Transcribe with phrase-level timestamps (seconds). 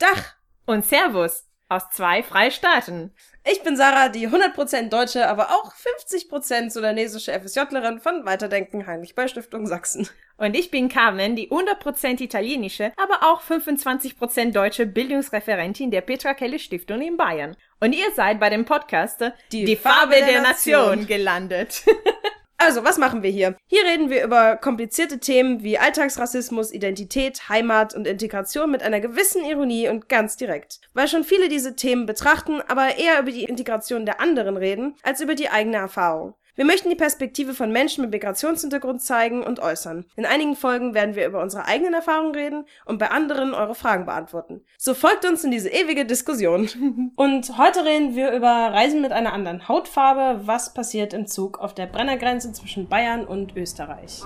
[0.00, 0.34] Dach
[0.64, 3.14] und Servus aus zwei Freistaaten.
[3.48, 9.28] Ich bin Sarah, die 100% deutsche, aber auch 50% sudanesische FSJlerin von Weiterdenken Heinrich Böll
[9.28, 10.08] Stiftung Sachsen.
[10.36, 16.58] Und ich bin Carmen, die 100% italienische, aber auch 25% deutsche Bildungsreferentin der Petra Kelle
[16.58, 17.56] Stiftung in Bayern.
[17.78, 19.22] Und ihr seid bei dem Podcast
[19.52, 20.88] Die, die Farbe, der, der Nation.
[20.88, 21.84] Nation gelandet.
[22.62, 23.56] Also, was machen wir hier?
[23.68, 29.46] Hier reden wir über komplizierte Themen wie Alltagsrassismus, Identität, Heimat und Integration mit einer gewissen
[29.46, 30.78] Ironie und ganz direkt.
[30.92, 35.22] Weil schon viele diese Themen betrachten, aber eher über die Integration der anderen reden, als
[35.22, 36.34] über die eigene Erfahrung.
[36.56, 40.04] Wir möchten die Perspektive von Menschen mit Migrationshintergrund zeigen und äußern.
[40.16, 44.06] In einigen Folgen werden wir über unsere eigenen Erfahrungen reden und bei anderen eure Fragen
[44.06, 44.62] beantworten.
[44.76, 47.12] So folgt uns in diese ewige Diskussion.
[47.16, 50.46] und heute reden wir über Reisen mit einer anderen Hautfarbe.
[50.46, 54.22] Was passiert im Zug auf der Brennergrenze zwischen Bayern und Österreich?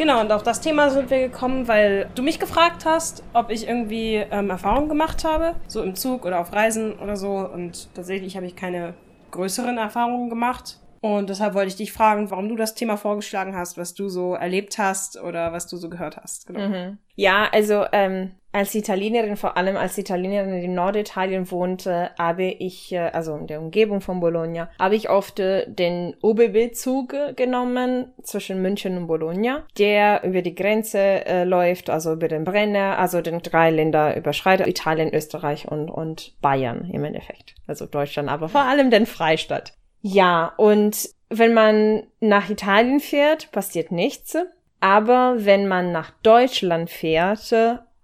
[0.00, 3.68] Genau, und auf das Thema sind wir gekommen, weil du mich gefragt hast, ob ich
[3.68, 7.32] irgendwie ähm, Erfahrungen gemacht habe, so im Zug oder auf Reisen oder so.
[7.32, 8.94] Und tatsächlich habe ich keine
[9.30, 10.78] größeren Erfahrungen gemacht.
[11.00, 14.34] Und deshalb wollte ich dich fragen, warum du das Thema vorgeschlagen hast, was du so
[14.34, 16.46] erlebt hast oder was du so gehört hast.
[16.46, 16.68] Genau.
[16.68, 16.98] Mhm.
[17.14, 22.98] Ja, also ähm, als Italienerin, vor allem als Italienerin in Norditalien wohnte, habe ich, äh,
[22.98, 28.96] also in der Umgebung von Bologna, habe ich oft äh, den OBB-Zug genommen zwischen München
[28.98, 33.70] und Bologna, der über die Grenze äh, läuft, also über den Brenner, also den drei
[33.70, 37.54] Länder überschreitet, Italien, Österreich und, und Bayern im Endeffekt.
[37.66, 39.74] Also Deutschland, aber vor allem den Freistaat.
[40.02, 44.36] Ja, und wenn man nach Italien fährt, passiert nichts.
[44.80, 47.54] Aber wenn man nach Deutschland fährt,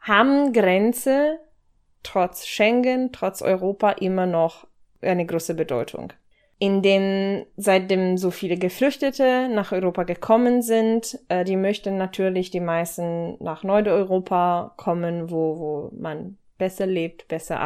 [0.01, 1.39] haben Grenze
[2.03, 4.67] trotz Schengen, trotz Europa immer noch
[5.01, 6.13] eine große Bedeutung.
[6.59, 12.61] In den, seitdem so viele Geflüchtete nach Europa gekommen sind, äh, die möchten natürlich die
[12.61, 17.61] meisten nach Nordeuropa kommen, wo, wo man besser lebt, besser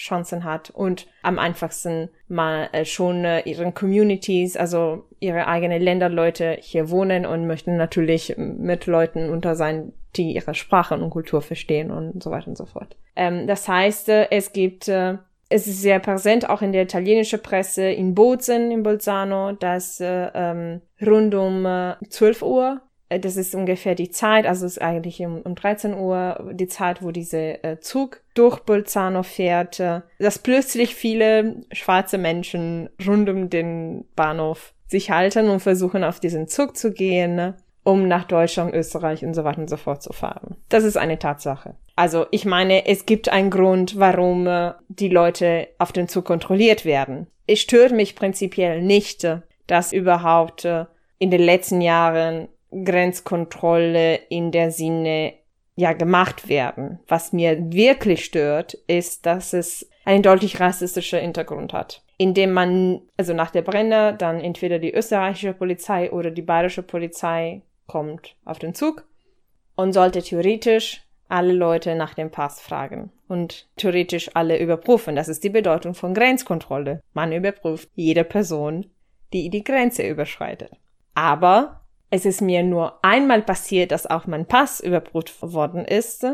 [0.00, 6.56] Arbeitschancen hat und am einfachsten mal äh, schon äh, ihren Communities, also ihre eigenen Länderleute
[6.60, 11.90] hier wohnen und möchten natürlich mit Leuten unter sein, die ihre Sprache und Kultur verstehen
[11.90, 12.96] und so weiter und so fort.
[13.16, 15.18] Ähm, das heißt, äh, es gibt, äh,
[15.48, 20.30] es ist sehr präsent auch in der italienischen Presse in Bozen, in Bolzano, dass äh,
[20.34, 22.80] ähm, rund um äh, 12 Uhr
[23.18, 27.02] das ist ungefähr die Zeit, also es ist eigentlich um, um 13 Uhr die Zeit,
[27.02, 33.50] wo dieser äh, Zug durch Bolzano fährt, äh, dass plötzlich viele schwarze Menschen rund um
[33.50, 37.54] den Bahnhof sich halten und versuchen auf diesen Zug zu gehen.
[37.82, 40.56] Um nach Deutschland, Österreich und so weiter und so fort zu fahren.
[40.68, 41.76] Das ist eine Tatsache.
[41.96, 46.84] Also ich meine, es gibt einen Grund, warum äh, die Leute auf den Zug kontrolliert
[46.84, 47.26] werden.
[47.46, 50.84] Es stört mich prinzipiell nicht, äh, dass überhaupt äh,
[51.18, 55.34] in den letzten Jahren Grenzkontrolle in der Sinne
[55.76, 57.00] ja gemacht werden.
[57.08, 63.32] Was mir wirklich stört, ist, dass es einen deutlich rassistischen Hintergrund hat indem man, also
[63.32, 68.74] nach der Brenner, dann entweder die österreichische Polizei oder die bayerische Polizei kommt auf den
[68.74, 69.06] Zug
[69.74, 71.00] und sollte theoretisch
[71.30, 75.16] alle Leute nach dem Pass fragen und theoretisch alle überprüfen.
[75.16, 77.00] Das ist die Bedeutung von Grenzkontrolle.
[77.14, 78.90] Man überprüft jede Person,
[79.32, 80.72] die die Grenze überschreitet.
[81.14, 81.79] Aber
[82.10, 86.26] es ist mir nur einmal passiert, dass auch mein Pass überprüft worden ist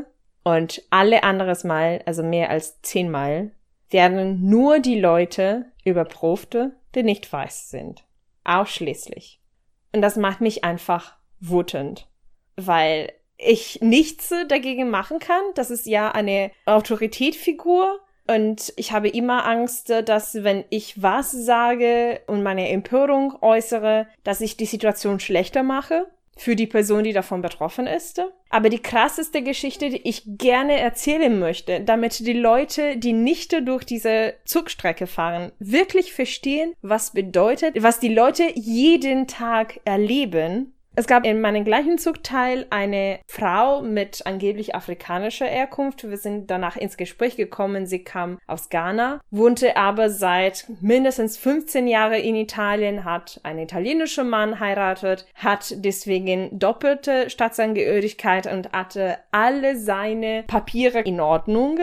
[0.42, 3.52] und alle anderes Mal, also mehr als zehnmal,
[3.90, 6.56] werden nur die Leute überprüft,
[6.94, 8.04] die nicht weiß sind.
[8.44, 9.40] Ausschließlich.
[9.92, 12.08] Und das macht mich einfach wütend,
[12.56, 15.42] weil ich nichts dagegen machen kann.
[15.54, 18.00] Das ist ja eine Autoritätfigur.
[18.26, 24.40] Und ich habe immer Angst, dass wenn ich was sage und meine Empörung äußere, dass
[24.40, 26.06] ich die Situation schlechter mache
[26.36, 28.22] für die Person, die davon betroffen ist.
[28.50, 33.84] Aber die krasseste Geschichte, die ich gerne erzählen möchte, damit die Leute, die nicht durch
[33.84, 41.26] diese Zugstrecke fahren, wirklich verstehen, was bedeutet, was die Leute jeden Tag erleben, es gab
[41.26, 46.08] in meinem gleichen Zugteil eine Frau mit angeblich afrikanischer Herkunft.
[46.08, 47.84] Wir sind danach ins Gespräch gekommen.
[47.84, 54.30] Sie kam aus Ghana, wohnte aber seit mindestens 15 Jahren in Italien, hat einen italienischen
[54.30, 61.78] Mann heiratet, hat deswegen doppelte Staatsangehörigkeit und hatte alle seine Papiere in Ordnung.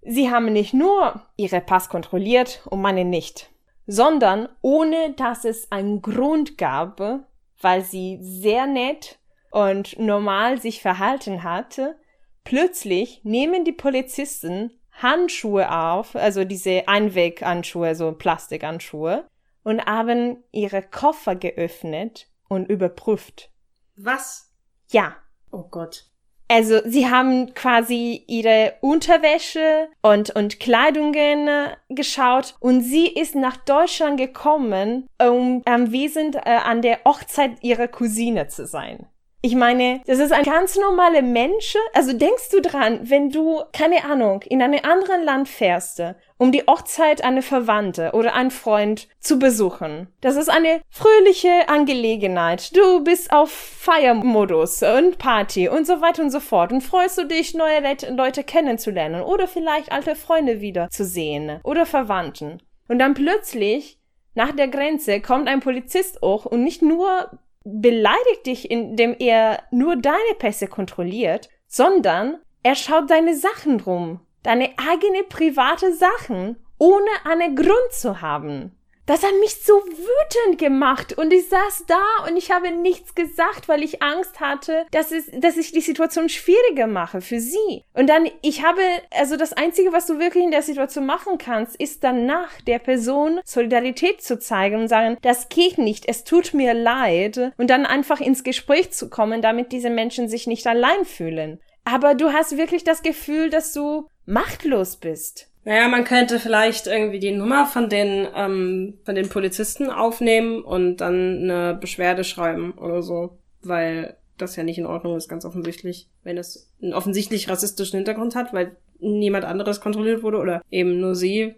[0.00, 3.50] Sie haben nicht nur ihre Pass kontrolliert und meine nicht,
[3.86, 7.26] sondern ohne dass es einen Grund gab,
[7.60, 9.18] weil sie sehr nett
[9.50, 11.98] und normal sich verhalten hatte,
[12.44, 19.28] plötzlich nehmen die Polizisten, Handschuhe auf, also diese Einweghandschuhe, so Plastikhandschuhe,
[19.62, 23.50] und haben ihre Koffer geöffnet und überprüft.
[23.96, 24.54] Was?
[24.90, 25.16] Ja.
[25.50, 26.04] Oh Gott.
[26.48, 33.56] Also sie haben quasi ihre Unterwäsche und, und Kleidungen äh, geschaut und sie ist nach
[33.56, 39.06] Deutschland gekommen, um anwesend äh, an der Hochzeit ihrer Cousine zu sein.
[39.46, 41.76] Ich meine, das ist ein ganz normaler Mensch.
[41.92, 46.02] Also denkst du dran, wenn du, keine Ahnung, in einem anderen Land fährst,
[46.36, 50.08] um die Hochzeit einer Verwandte oder einen Freund zu besuchen.
[50.20, 52.76] Das ist eine fröhliche Angelegenheit.
[52.76, 57.24] Du bist auf Feiermodus und Party und so weiter und so fort und freust du
[57.24, 57.80] dich, neue
[58.16, 62.60] Leute kennenzulernen oder vielleicht alte Freunde wieder zu sehen oder Verwandten.
[62.88, 64.00] Und dann plötzlich
[64.34, 67.30] nach der Grenze kommt ein Polizist auch und nicht nur
[67.66, 74.70] beleidigt dich, indem er nur deine Pässe kontrolliert, sondern er schaut deine Sachen rum, deine
[74.78, 78.78] eigene private Sachen, ohne einen Grund zu haben.
[79.06, 83.68] Das hat mich so wütend gemacht und ich saß da und ich habe nichts gesagt,
[83.68, 87.84] weil ich Angst hatte, dass es, dass ich die Situation schwieriger mache für sie.
[87.94, 88.80] Und dann, ich habe,
[89.12, 93.40] also das einzige, was du wirklich in der Situation machen kannst, ist danach der Person
[93.44, 98.20] Solidarität zu zeigen und sagen, das geht nicht, es tut mir leid und dann einfach
[98.20, 101.60] ins Gespräch zu kommen, damit diese Menschen sich nicht allein fühlen.
[101.84, 105.48] Aber du hast wirklich das Gefühl, dass du machtlos bist.
[105.66, 110.98] Naja, man könnte vielleicht irgendwie die Nummer von den, ähm, von den Polizisten aufnehmen und
[110.98, 113.36] dann eine Beschwerde schreiben oder so.
[113.62, 116.08] Weil das ja nicht in Ordnung ist, ganz offensichtlich.
[116.22, 121.16] Wenn es einen offensichtlich rassistischen Hintergrund hat, weil niemand anderes kontrolliert wurde oder eben nur
[121.16, 121.56] sie,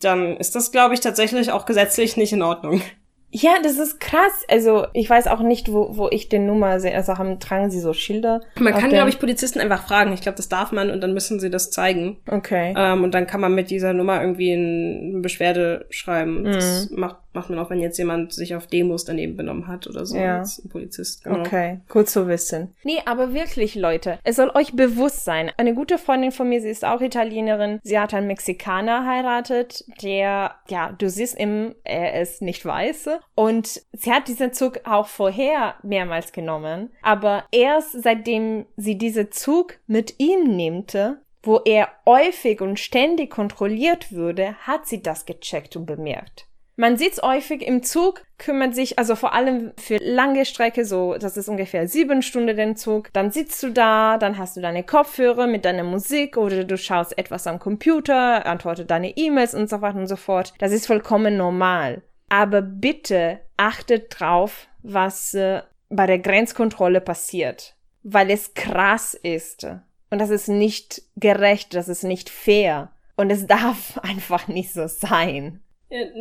[0.00, 2.80] dann ist das, glaube ich, tatsächlich auch gesetzlich nicht in Ordnung.
[3.30, 4.44] Ja, das ist krass.
[4.48, 6.94] Also ich weiß auch nicht, wo, wo ich den Nummer sehe.
[6.94, 8.40] Also haben, tragen sie so Schilder.
[8.58, 10.12] Man kann, glaube ich, Polizisten einfach fragen.
[10.12, 12.18] Ich glaube, das darf man und dann müssen sie das zeigen.
[12.26, 12.74] Okay.
[12.76, 16.42] Ähm, und dann kann man mit dieser Nummer irgendwie eine Beschwerde schreiben.
[16.42, 16.52] Mhm.
[16.52, 20.06] Das macht macht man auch, wenn jetzt jemand sich auf Demos daneben benommen hat oder
[20.06, 20.38] so ja.
[20.38, 21.24] als ein Polizist.
[21.24, 21.40] Genau.
[21.40, 22.74] Okay, gut zu wissen.
[22.84, 25.50] Nee, aber wirklich, Leute, es soll euch bewusst sein.
[25.56, 30.56] Eine gute Freundin von mir, sie ist auch Italienerin, sie hat einen Mexikaner heiratet, der,
[30.68, 33.10] ja, du siehst ihm, er ist nicht weiß.
[33.34, 36.90] Und sie hat diesen Zug auch vorher mehrmals genommen.
[37.02, 40.96] Aber erst seitdem sie diesen Zug mit ihm nimmt,
[41.42, 46.47] wo er häufig und ständig kontrolliert würde, hat sie das gecheckt und bemerkt.
[46.80, 51.36] Man sieht's häufig im Zug, kümmert sich, also vor allem für lange Strecke, so, das
[51.36, 55.48] ist ungefähr sieben Stunden den Zug, dann sitzt du da, dann hast du deine Kopfhörer
[55.48, 59.98] mit deiner Musik oder du schaust etwas am Computer, antwortet deine E-Mails und so weiter
[59.98, 60.54] und so fort.
[60.60, 62.02] Das ist vollkommen normal.
[62.28, 67.74] Aber bitte achtet drauf, was äh, bei der Grenzkontrolle passiert,
[68.04, 69.66] weil es krass ist.
[70.10, 72.92] Und das ist nicht gerecht, das ist nicht fair.
[73.16, 75.60] Und es darf einfach nicht so sein.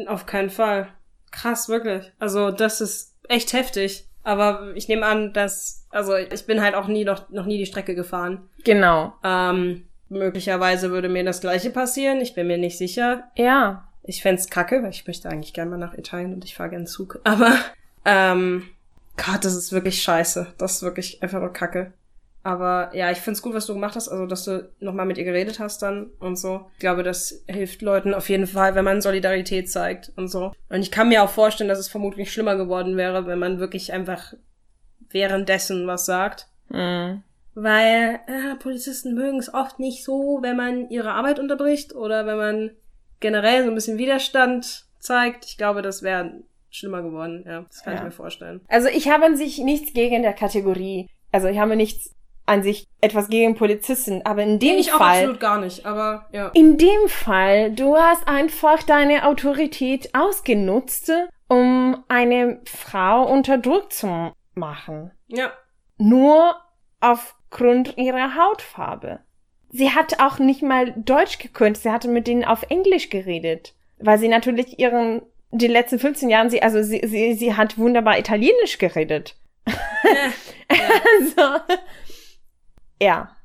[0.08, 0.88] Auf keinen Fall.
[1.31, 2.12] Krass, wirklich.
[2.19, 4.06] Also das ist echt heftig.
[4.24, 7.66] Aber ich nehme an, dass, also ich bin halt auch nie noch, noch nie die
[7.66, 8.50] Strecke gefahren.
[8.66, 9.14] Genau.
[9.24, 12.19] Ähm, möglicherweise würde mir das gleiche passieren.
[12.19, 13.24] Ich bin mir nicht sicher.
[13.38, 13.88] Ja.
[14.04, 16.86] Ich fände kacke, weil ich möchte eigentlich gerne mal nach Italien und ich fahre gerne
[16.86, 17.22] Zug.
[17.24, 17.54] Aber,
[18.06, 18.63] ähm,
[19.16, 20.48] Gott, das ist wirklich scheiße.
[20.58, 21.94] Das ist wirklich einfach nur kacke.
[22.48, 25.26] Aber ja, ich find's gut, was du gemacht hast, also dass du nochmal mit ihr
[25.26, 26.68] geredet hast dann und so.
[26.76, 30.54] Ich glaube, das hilft Leuten auf jeden Fall, wenn man Solidarität zeigt und so.
[30.70, 33.92] Und ich kann mir auch vorstellen, dass es vermutlich schlimmer geworden wäre, wenn man wirklich
[33.92, 34.34] einfach
[35.10, 36.48] währenddessen was sagt.
[36.70, 37.22] Mhm.
[37.54, 42.38] Weil äh, Polizisten mögen es oft nicht so, wenn man ihre Arbeit unterbricht oder wenn
[42.38, 42.72] man
[43.20, 45.44] generell so ein bisschen Widerstand zeigt.
[45.48, 47.44] Ich glaube, das wäre schlimmer geworden.
[47.46, 48.00] Ja, das kann ja.
[48.00, 48.62] ich mir vorstellen.
[48.70, 51.10] Also ich habe an sich nichts gegen der Kategorie.
[51.34, 52.16] Also ich habe nichts
[52.48, 55.00] an sich etwas gegen Polizisten, aber in dem ich Fall.
[55.00, 56.48] Auch absolut gar nicht, aber ja.
[56.54, 61.12] In dem Fall, du hast einfach deine Autorität ausgenutzt,
[61.48, 65.12] um eine Frau unter Druck zu machen.
[65.27, 65.51] Ja.
[65.98, 66.56] Nur
[67.01, 69.20] aufgrund ihrer Hautfarbe.
[69.70, 74.18] Sie hat auch nicht mal Deutsch gekonnt, sie hatte mit denen auf Englisch geredet, weil
[74.18, 78.77] sie natürlich ihren die letzten 15 Jahren sie also sie sie, sie hat wunderbar Italienisch
[78.77, 79.36] geredet.
[79.68, 79.74] Ja,
[80.72, 80.77] ja.
[81.20, 81.75] also,
[83.01, 83.36] ja.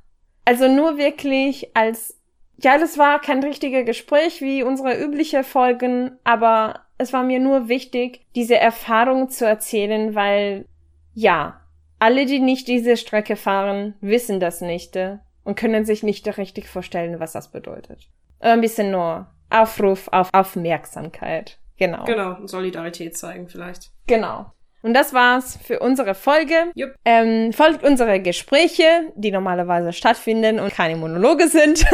[0.45, 2.19] Also nur wirklich als,
[2.59, 7.69] ja, das war kein richtiger Gespräch wie unsere übliche Folgen, aber es war mir nur
[7.69, 10.67] wichtig, diese Erfahrung zu erzählen, weil,
[11.15, 11.61] ja,
[11.99, 16.69] alle, die nicht diese Strecke fahren, wissen das nicht äh, und können sich nicht richtig
[16.69, 18.09] vorstellen, was das bedeutet.
[18.41, 21.59] Ein bisschen nur Aufruf auf Aufmerksamkeit.
[21.77, 22.05] Genau.
[22.05, 23.91] Genau, Solidarität zeigen vielleicht.
[24.07, 24.53] Genau.
[24.83, 26.55] Und das war's für unsere Folge.
[26.75, 26.95] Jupp.
[27.05, 28.85] Ähm, folgt unsere Gespräche,
[29.15, 31.85] die normalerweise stattfinden und keine Monologe sind.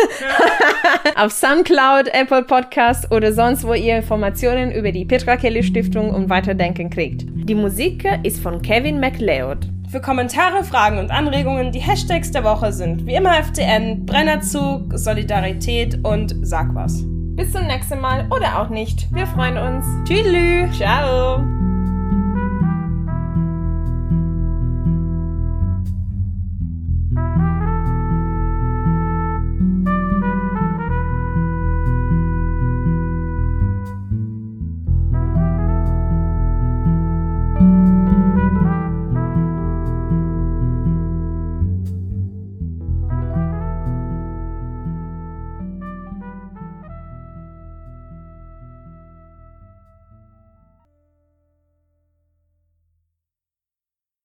[1.17, 6.31] Auf Soundcloud, Apple Podcast oder sonst, wo ihr Informationen über die Petra Kelly Stiftung und
[6.31, 7.25] Weiterdenken kriegt.
[7.27, 9.69] Die Musik ist von Kevin MacLeod.
[9.91, 15.99] Für Kommentare, Fragen und Anregungen, die Hashtags der Woche sind wie immer FDN, Brennerzug, Solidarität
[16.05, 17.05] und Sag was.
[17.37, 19.07] Bis zum nächsten Mal oder auch nicht.
[19.15, 19.87] Wir freuen uns.
[20.07, 20.77] Tschüss.
[20.77, 21.58] Ciao.